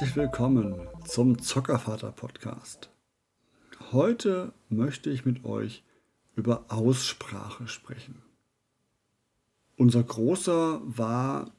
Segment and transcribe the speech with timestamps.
[0.00, 2.88] Herzlich willkommen zum Zockervater Podcast.
[3.92, 5.84] Heute möchte ich mit euch
[6.34, 8.22] über Aussprache sprechen.
[9.76, 11.52] Unser Großer war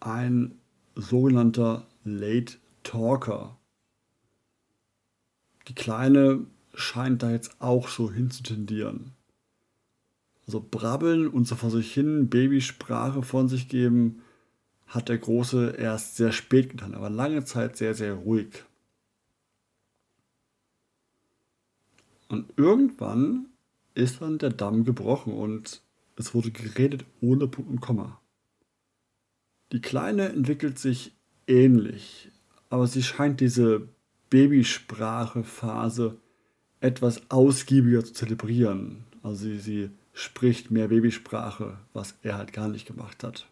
[0.00, 0.58] ein
[0.94, 3.58] sogenannter Late Talker.
[5.68, 9.12] Die Kleine scheint da jetzt auch so hinzutendieren.
[10.46, 14.22] Also brabbeln und so vor sich hin Babysprache von sich geben,
[14.94, 18.64] hat der Große erst sehr spät getan, aber lange Zeit sehr, sehr ruhig.
[22.28, 23.46] Und irgendwann
[23.94, 25.82] ist dann der Damm gebrochen und
[26.16, 28.20] es wurde geredet ohne Punkt und Komma.
[29.72, 31.12] Die Kleine entwickelt sich
[31.48, 32.30] ähnlich,
[32.70, 33.88] aber sie scheint diese
[34.30, 36.16] Babysprache-Phase
[36.80, 39.04] etwas ausgiebiger zu zelebrieren.
[39.22, 43.48] Also sie, sie spricht mehr Babysprache, was er halt gar nicht gemacht hat.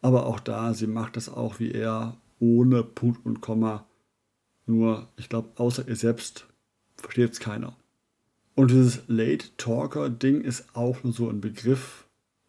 [0.00, 3.86] Aber auch da, sie macht das auch wie er, ohne Punkt und Komma.
[4.66, 6.46] Nur, ich glaube, außer ihr selbst
[6.96, 7.76] versteht es keiner.
[8.54, 12.06] Und dieses Late Talker-Ding ist auch nur so ein Begriff,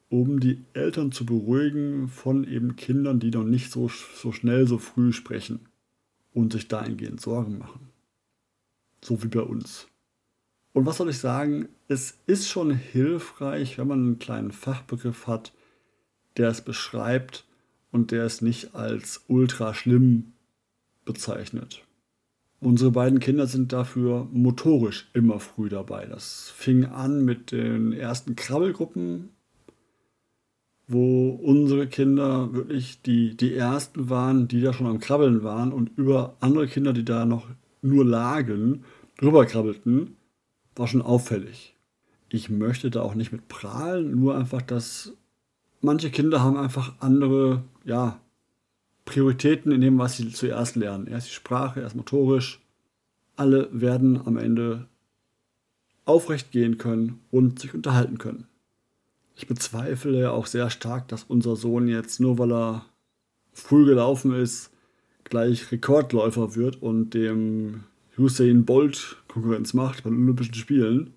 [0.10, 4.78] um die Eltern zu beruhigen von eben Kindern, die noch nicht so, so schnell, so
[4.78, 5.68] früh sprechen
[6.34, 7.90] und sich dahingehend Sorgen machen.
[9.02, 9.88] So wie bei uns.
[10.74, 11.70] Und was soll ich sagen?
[11.88, 15.54] Es ist schon hilfreich, wenn man einen kleinen Fachbegriff hat,
[16.38, 17.46] der es beschreibt
[17.92, 20.34] und der es nicht als ultra schlimm
[21.06, 21.84] bezeichnet.
[22.60, 26.06] Unsere beiden Kinder sind dafür motorisch immer früh dabei.
[26.06, 29.30] Das fing an mit den ersten Krabbelgruppen,
[30.88, 35.98] wo unsere Kinder wirklich die, die ersten waren, die da schon am Krabbeln waren und
[35.98, 37.48] über andere Kinder, die da noch
[37.82, 38.84] nur lagen,
[39.18, 40.18] drüber krabbelten,
[40.76, 41.76] war schon auffällig.
[42.30, 45.14] Ich möchte da auch nicht mit prahlen, nur einfach, dass
[45.82, 48.20] manche Kinder haben einfach andere, ja,
[49.06, 51.08] Prioritäten in dem, was sie zuerst lernen.
[51.08, 52.62] Erst die Sprache, erst motorisch.
[53.36, 54.88] Alle werden am Ende
[56.06, 58.48] aufrecht gehen können und sich unterhalten können.
[59.36, 62.86] Ich bezweifle auch sehr stark, dass unser Sohn jetzt nur weil er
[63.54, 64.72] früh gelaufen ist,
[65.24, 67.84] gleich Rekordläufer wird und dem
[68.18, 71.14] Usain Bolt Konkurrenz macht bei den Olympischen Spielen,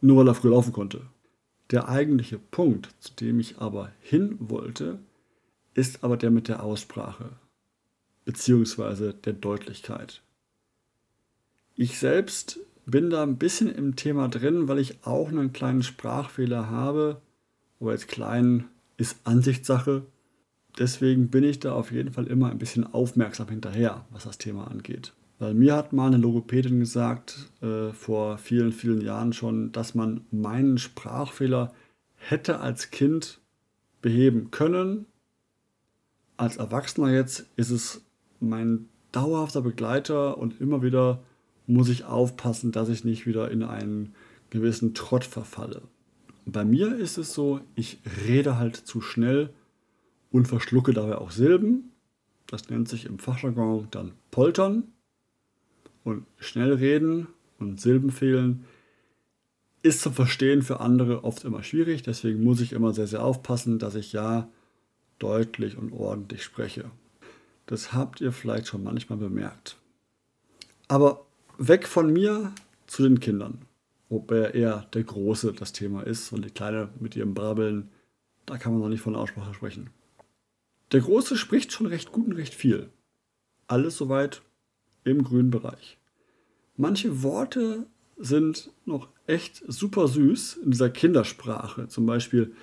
[0.00, 1.02] nur weil er früh laufen konnte.
[1.70, 4.98] Der eigentliche Punkt, zu dem ich aber hin wollte,
[5.74, 7.30] ist aber der mit der Aussprache
[8.28, 10.20] beziehungsweise der Deutlichkeit.
[11.76, 16.68] Ich selbst bin da ein bisschen im Thema drin, weil ich auch einen kleinen Sprachfehler
[16.68, 17.22] habe,
[17.80, 18.66] aber jetzt klein
[18.98, 20.04] ist Ansichtssache.
[20.78, 24.70] Deswegen bin ich da auf jeden Fall immer ein bisschen aufmerksam hinterher, was das Thema
[24.70, 25.14] angeht.
[25.38, 30.22] Weil mir hat mal eine Logopädin gesagt, äh, vor vielen, vielen Jahren schon, dass man
[30.30, 31.72] meinen Sprachfehler
[32.16, 33.40] hätte als Kind
[34.02, 35.06] beheben können.
[36.36, 38.02] Als Erwachsener jetzt ist es
[38.40, 41.22] mein dauerhafter Begleiter und immer wieder
[41.66, 44.14] muss ich aufpassen, dass ich nicht wieder in einen
[44.50, 45.82] gewissen Trott verfalle.
[46.46, 49.50] Bei mir ist es so, ich rede halt zu schnell
[50.30, 51.92] und verschlucke dabei auch Silben.
[52.46, 54.84] Das nennt sich im Fachjargon dann Poltern.
[56.04, 57.28] Und schnell reden
[57.58, 58.64] und Silben fehlen
[59.82, 62.02] ist zum Verstehen für andere oft immer schwierig.
[62.02, 64.48] Deswegen muss ich immer sehr, sehr aufpassen, dass ich ja
[65.18, 66.90] deutlich und ordentlich spreche.
[67.66, 69.76] Das habt ihr vielleicht schon manchmal bemerkt.
[70.88, 71.26] Aber
[71.58, 72.52] weg von mir
[72.86, 73.62] zu den Kindern.
[74.08, 77.90] Wobei eher der Große das Thema ist und die Kleine mit ihrem Brabbeln,
[78.46, 79.90] da kann man noch nicht von Aussprache sprechen.
[80.92, 82.88] Der Große spricht schon recht gut und recht viel.
[83.66, 84.40] Alles soweit
[85.10, 85.98] im grünen Bereich.
[86.76, 87.86] Manche Worte
[88.18, 91.88] sind noch echt super süß in dieser Kindersprache.
[91.88, 92.54] Zum Beispiel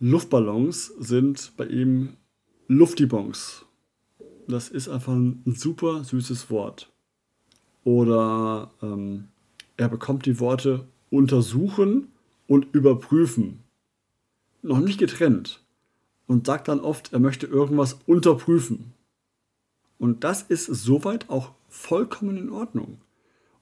[0.00, 2.16] Luftballons sind bei ihm
[2.68, 3.64] Luftibons.
[4.48, 6.90] Das ist einfach ein super süßes Wort.
[7.84, 9.28] Oder ähm,
[9.76, 12.08] er bekommt die Worte untersuchen
[12.46, 13.60] und überprüfen.
[14.62, 15.60] Noch nicht getrennt.
[16.26, 18.92] Und sagt dann oft, er möchte irgendwas unterprüfen.
[19.98, 23.00] Und das ist soweit auch vollkommen in Ordnung.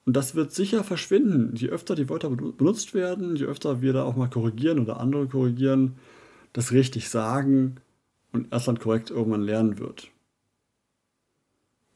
[0.05, 1.55] Und das wird sicher verschwinden.
[1.55, 5.29] Je öfter die Wörter benutzt werden, je öfter wir da auch mal korrigieren oder andere
[5.29, 5.97] korrigieren,
[6.53, 7.77] das richtig sagen
[8.33, 10.09] und erst dann korrekt irgendwann lernen wird.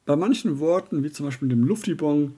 [0.05, 2.37] Bei manchen Worten, wie zum Beispiel dem Luftibon,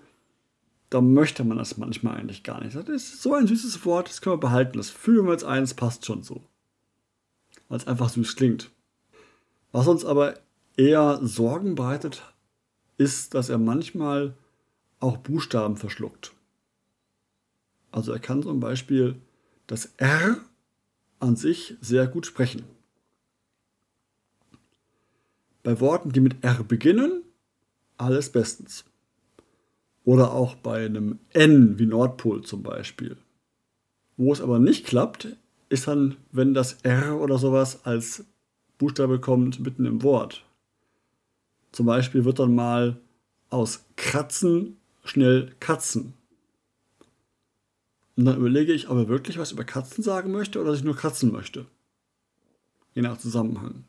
[0.89, 2.75] da möchte man das manchmal eigentlich gar nicht.
[2.75, 4.77] Das ist so ein süßes Wort, das können wir behalten.
[4.77, 6.41] Das fühlen wir als eins, passt schon so.
[7.67, 8.71] Weil es einfach süß klingt.
[9.73, 10.35] Was uns aber
[10.77, 12.23] eher Sorgen bereitet,
[12.97, 14.33] ist, dass er manchmal
[14.99, 16.33] auch Buchstaben verschluckt.
[17.91, 19.15] Also er kann zum Beispiel
[19.67, 20.37] das R
[21.19, 22.63] an sich sehr gut sprechen.
[25.63, 27.23] Bei Worten, die mit R beginnen,
[27.97, 28.85] alles bestens.
[30.05, 33.17] Oder auch bei einem N wie Nordpol zum Beispiel.
[34.15, 35.35] Wo es aber nicht klappt,
[35.69, 38.25] ist dann, wenn das R oder sowas als
[38.77, 40.46] Buchstabe kommt mitten im Wort.
[41.77, 42.97] Zum Beispiel wird dann mal
[43.51, 46.15] aus Kratzen schnell Katzen.
[48.15, 50.85] Und dann überlege ich, ob er wirklich was über Katzen sagen möchte oder dass ich
[50.85, 51.67] nur Katzen möchte.
[52.95, 53.83] Je nach Zusammenhang.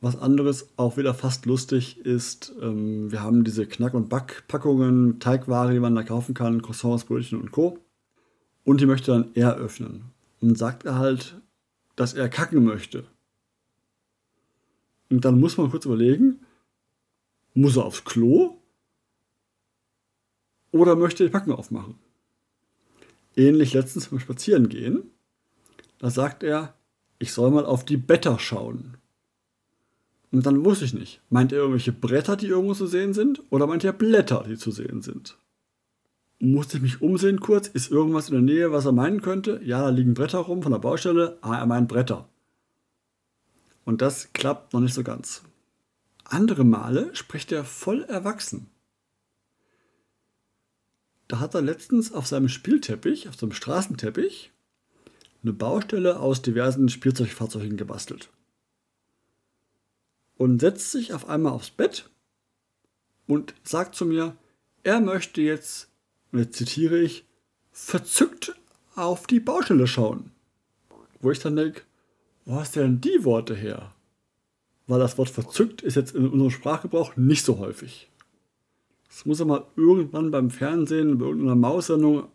[0.00, 5.72] Was anderes, auch wieder fast lustig, ist, ähm, wir haben diese Knack- und Backpackungen, Teigware,
[5.72, 7.80] die man da kaufen kann, Croissants, Brötchen und Co.
[8.62, 10.12] Und die möchte dann er öffnen.
[10.40, 11.34] Und sagt er halt,
[11.96, 13.02] dass er kacken möchte.
[15.08, 16.38] Und dann muss man kurz überlegen,
[17.54, 18.56] muss er aufs Klo
[20.72, 21.96] oder möchte die Packung aufmachen?
[23.36, 25.10] Ähnlich letztens beim Spazierengehen.
[25.98, 26.74] Da sagt er,
[27.18, 28.96] ich soll mal auf die Blätter schauen.
[30.32, 33.66] Und dann wusste ich nicht, meint er irgendwelche Bretter, die irgendwo zu sehen sind, oder
[33.66, 35.36] meint er Blätter, die zu sehen sind?
[36.38, 39.60] Musste ich mich umsehen kurz, ist irgendwas in der Nähe, was er meinen könnte?
[39.62, 41.36] Ja, da liegen Bretter rum von der Baustelle.
[41.42, 42.28] Ah, er meint Bretter.
[43.84, 45.42] Und das klappt noch nicht so ganz.
[46.30, 48.70] Andere Male spricht er voll erwachsen.
[51.28, 54.52] Da hat er letztens auf seinem Spielteppich, auf seinem Straßenteppich,
[55.42, 58.30] eine Baustelle aus diversen Spielzeugfahrzeugen gebastelt
[60.36, 62.08] und setzt sich auf einmal aufs Bett
[63.26, 64.36] und sagt zu mir,
[64.84, 65.88] er möchte jetzt,
[66.32, 67.26] und jetzt zitiere ich,
[67.72, 68.54] verzückt
[68.94, 70.30] auf die Baustelle schauen.
[71.20, 71.82] Wo ich dann denke,
[72.44, 73.94] wo hast du denn die Worte her?
[74.90, 78.10] Weil das Wort verzückt ist jetzt in unserem Sprachgebrauch nicht so häufig.
[79.06, 82.26] Das muss er mal irgendwann beim Fernsehen, bei irgendeiner Maussendung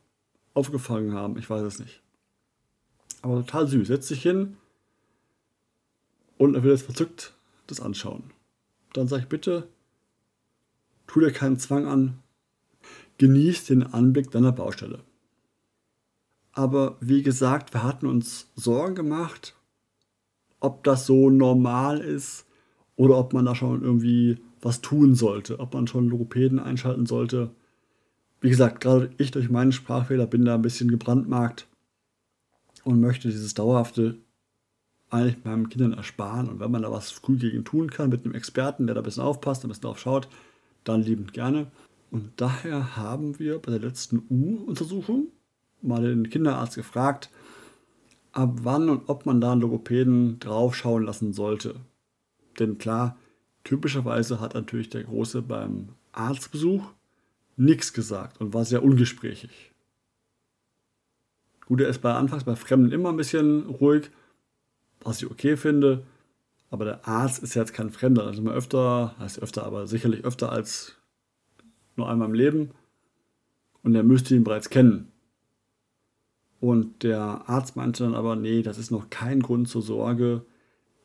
[0.53, 1.37] aufgefangen haben.
[1.37, 2.01] Ich weiß es nicht.
[3.21, 3.89] Aber total süß.
[3.89, 4.55] Setzt sich hin
[6.37, 7.33] und er will jetzt verzückt
[7.67, 8.23] das anschauen.
[8.93, 9.67] Dann sage ich bitte,
[11.07, 12.19] tu dir keinen Zwang an,
[13.17, 15.03] genieß den Anblick deiner Baustelle.
[16.53, 19.54] Aber wie gesagt, wir hatten uns Sorgen gemacht,
[20.65, 22.45] ob das so normal ist
[22.95, 27.51] oder ob man da schon irgendwie was tun sollte, ob man schon Logopäden einschalten sollte.
[28.41, 31.67] Wie gesagt, gerade ich durch meinen Sprachfehler bin da ein bisschen gebrandmarkt
[32.83, 34.17] und möchte dieses dauerhafte
[35.09, 36.49] eigentlich meinen Kindern ersparen.
[36.49, 39.05] Und wenn man da was früh gegen tun kann mit einem Experten, der da ein
[39.05, 40.27] bisschen aufpasst, ein bisschen drauf schaut,
[40.83, 41.67] dann liebend gerne.
[42.11, 45.27] Und daher haben wir bei der letzten U-Untersuchung
[45.81, 47.29] mal den Kinderarzt gefragt,
[48.35, 51.75] ab wann und ob man da einen Logopäden draufschauen lassen sollte.
[52.59, 53.17] Denn klar,
[53.63, 56.91] typischerweise hat natürlich der Große beim Arztbesuch
[57.57, 59.71] nichts gesagt und war sehr ungesprächig.
[61.65, 64.11] Gut, er ist bei Anfangs bei Fremden immer ein bisschen ruhig,
[65.01, 66.05] was ich okay finde.
[66.69, 68.25] Aber der Arzt ist jetzt kein Fremder.
[68.25, 70.95] Also immer öfter, heißt öfter, aber sicherlich öfter als
[71.95, 72.71] nur einmal im Leben.
[73.81, 75.11] Und er müsste ihn bereits kennen.
[76.65, 80.43] Und der Arzt meinte dann aber, nee, das ist noch kein Grund zur Sorge.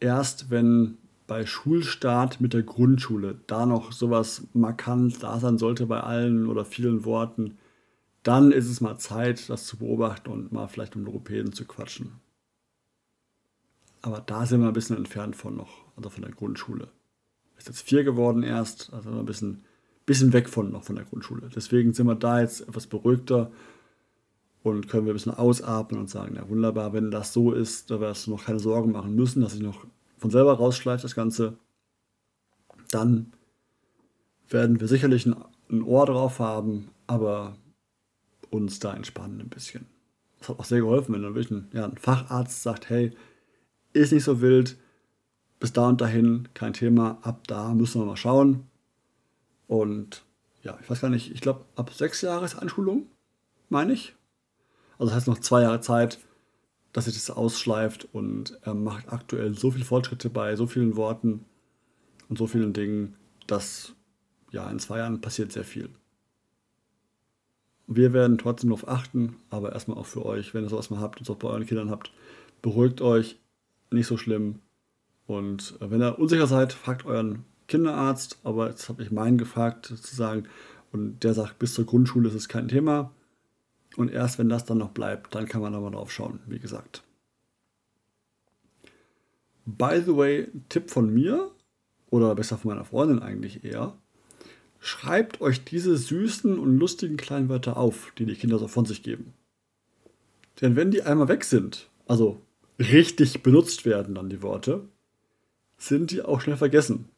[0.01, 0.97] Erst wenn
[1.27, 6.65] bei Schulstart mit der Grundschule da noch sowas markant da sein sollte bei allen oder
[6.65, 7.59] vielen Worten,
[8.23, 12.13] dann ist es mal Zeit, das zu beobachten und mal vielleicht um Logopäden zu quatschen.
[14.01, 16.89] Aber da sind wir ein bisschen entfernt von noch, also von der Grundschule.
[17.59, 19.63] Ist jetzt vier geworden erst, also ein bisschen,
[20.07, 21.51] bisschen weg von noch von der Grundschule.
[21.55, 23.51] Deswegen sind wir da jetzt etwas beruhigter
[24.63, 28.01] und können wir ein bisschen ausatmen und sagen, ja wunderbar, wenn das so ist, da
[28.01, 29.87] wirst du noch keine Sorgen machen müssen, dass sich noch
[30.19, 31.57] von selber rausschleift das Ganze,
[32.91, 33.33] dann
[34.49, 35.37] werden wir sicherlich ein,
[35.71, 37.57] ein Ohr drauf haben, aber
[38.51, 39.87] uns da entspannen ein bisschen.
[40.41, 43.13] Das hat auch sehr geholfen, wenn dann wirklich ein, ja, ein Facharzt sagt, hey,
[43.93, 44.77] ist nicht so wild.
[45.59, 47.19] Bis da und dahin kein Thema.
[47.23, 48.67] Ab da müssen wir mal schauen.
[49.67, 50.25] Und
[50.63, 53.07] ja, ich weiß gar nicht, ich glaube, ab sechs Jahres Einschulung,
[53.69, 54.15] meine ich.
[55.01, 56.19] Also das heißt noch zwei Jahre Zeit,
[56.93, 61.47] dass sich das ausschleift und er macht aktuell so viele Fortschritte bei so vielen Worten
[62.29, 63.17] und so vielen Dingen,
[63.47, 63.95] dass
[64.51, 65.89] ja in zwei Jahren passiert sehr viel.
[67.87, 71.19] Wir werden trotzdem darauf achten, aber erstmal auch für euch, wenn ihr sowas mal habt
[71.19, 72.13] und es auch bei euren Kindern habt,
[72.61, 73.39] beruhigt euch,
[73.91, 74.61] nicht so schlimm.
[75.27, 78.39] Und äh, wenn ihr unsicher seid, fragt euren Kinderarzt.
[78.45, 80.45] Aber jetzt habe ich meinen gefragt, sozusagen.
[80.93, 83.13] Und der sagt, bis zur Grundschule ist es kein Thema.
[83.97, 87.03] Und erst wenn das dann noch bleibt, dann kann man aber drauf schauen, wie gesagt.
[89.67, 91.51] By the way, Tipp von mir,
[92.11, 93.95] oder besser von meiner Freundin eigentlich eher,
[94.81, 99.03] schreibt euch diese süßen und lustigen kleinen Wörter auf, die die Kinder so von sich
[99.03, 99.35] geben.
[100.61, 102.41] Denn wenn die einmal weg sind, also
[102.79, 104.83] richtig benutzt werden, dann die Worte,
[105.79, 107.09] sind die auch schnell vergessen.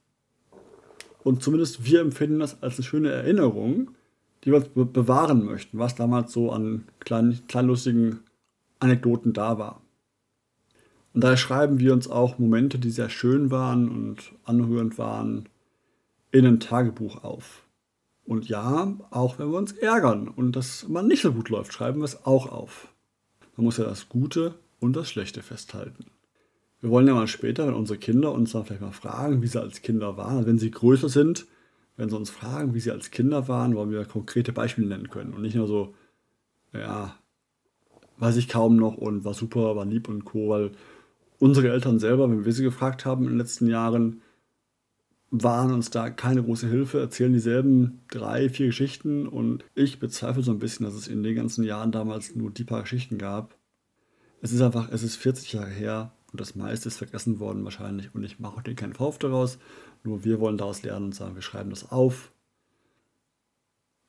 [1.24, 3.92] Und zumindest wir empfinden das als eine schöne Erinnerung,
[4.44, 8.20] die wir bewahren möchten, was damals so an kleinen, kleinlustigen
[8.80, 9.82] Anekdoten da war.
[11.14, 15.48] Und daher schreiben wir uns auch Momente, die sehr schön waren und anrührend waren,
[16.30, 17.66] in ein Tagebuch auf.
[18.24, 22.00] Und ja, auch wenn wir uns ärgern und das mal nicht so gut läuft, schreiben
[22.00, 22.88] wir es auch auf.
[23.56, 26.06] Man muss ja das Gute und das Schlechte festhalten.
[26.80, 29.60] Wir wollen ja mal später, wenn unsere Kinder uns dann vielleicht mal fragen, wie sie
[29.60, 31.46] als Kinder waren, wenn sie größer sind,
[32.02, 35.34] wenn sie uns fragen, wie sie als Kinder waren, wollen wir konkrete Beispiele nennen können.
[35.34, 35.94] Und nicht nur so,
[36.72, 37.14] ja,
[38.18, 40.72] weiß ich kaum noch und war super, war lieb und co, weil
[41.38, 44.20] unsere Eltern selber, wenn wir sie gefragt haben in den letzten Jahren,
[45.30, 49.28] waren uns da keine große Hilfe, erzählen dieselben drei, vier Geschichten.
[49.28, 52.64] Und ich bezweifle so ein bisschen, dass es in den ganzen Jahren damals nur die
[52.64, 53.56] paar Geschichten gab.
[54.40, 58.14] Es ist einfach, es ist 40 Jahre her und das meiste ist vergessen worden wahrscheinlich
[58.14, 59.58] und ich mache auch dir keinen Vorwurf daraus,
[60.02, 62.32] nur wir wollen daraus lernen und sagen, wir schreiben das auf,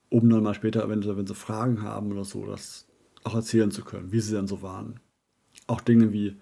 [0.10, 2.88] um dann mal später, wenn sie, wenn sie Fragen haben oder so, das
[3.24, 5.00] auch erzählen zu können, wie sie denn so waren.
[5.68, 6.38] Auch Dinge wie,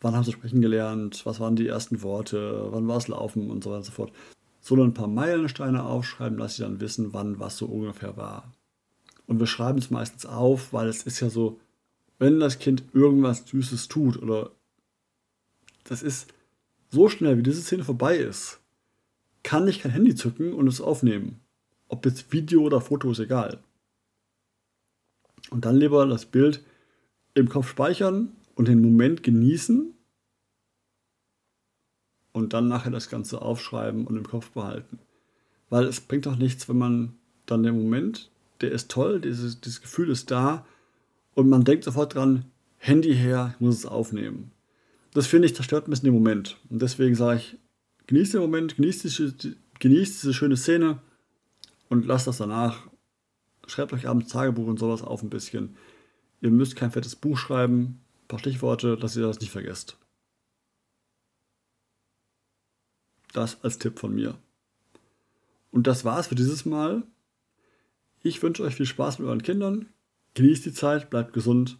[0.00, 3.64] wann haben sie sprechen gelernt, was waren die ersten Worte, wann war es Laufen und
[3.64, 4.12] so weiter und so fort.
[4.60, 8.52] So ein paar Meilensteine aufschreiben, dass sie dann wissen, wann was so ungefähr war.
[9.26, 11.58] Und wir schreiben es meistens auf, weil es ist ja so,
[12.18, 14.52] wenn das Kind irgendwas Süßes tut oder
[15.84, 16.32] das ist
[16.90, 18.60] so schnell, wie diese Szene vorbei ist,
[19.42, 21.40] kann ich kein Handy zücken und es aufnehmen.
[21.88, 23.62] Ob jetzt Video oder Foto ist egal.
[25.50, 26.64] Und dann lieber das Bild
[27.34, 29.94] im Kopf speichern und den Moment genießen
[32.32, 34.98] und dann nachher das Ganze aufschreiben und im Kopf behalten.
[35.68, 37.14] Weil es bringt doch nichts, wenn man
[37.46, 40.64] dann den Moment, der ist toll, dieses, dieses Gefühl ist da
[41.34, 42.44] und man denkt sofort dran,
[42.78, 44.50] Handy her, ich muss es aufnehmen.
[45.12, 46.58] Das finde ich, zerstört ein bisschen den Moment.
[46.70, 47.58] Und deswegen sage ich,
[48.06, 49.34] genießt den Moment, genießt diese,
[49.78, 51.00] genießt diese schöne Szene
[51.88, 52.88] und lasst das danach.
[53.66, 55.76] Schreibt euch abends Tagebuch und sowas auf ein bisschen.
[56.40, 59.98] Ihr müsst kein fettes Buch schreiben, ein paar Stichworte, dass ihr das nicht vergesst.
[63.32, 64.36] Das als Tipp von mir.
[65.70, 67.02] Und das war's für dieses Mal.
[68.22, 69.88] Ich wünsche euch viel Spaß mit euren Kindern.
[70.34, 71.78] Genießt die Zeit, bleibt gesund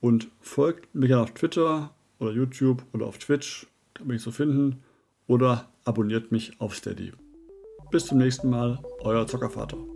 [0.00, 3.66] und folgt mir gerne auf Twitter oder YouTube oder auf Twitch.
[3.94, 4.82] Kann mich so finden.
[5.26, 7.12] Oder abonniert mich auf Steady.
[7.90, 9.93] Bis zum nächsten Mal, euer Zockervater.